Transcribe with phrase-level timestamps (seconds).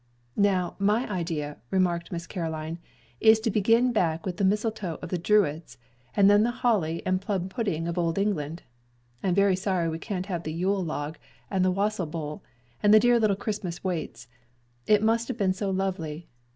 [0.35, 2.79] "Now, my idea," remarked Miss Caroline,
[3.19, 5.77] "is to begin back with the mistletoe of the Druids,
[6.15, 8.63] and then the holly and plum pudding of old England.
[9.21, 11.19] I'm sorry we can't have the Yule log
[11.51, 12.41] and the wassail bowl
[12.81, 14.27] and the dear little Christmas waits.
[14.87, 16.27] It must have been so lovely.